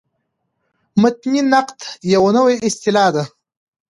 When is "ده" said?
3.15-3.23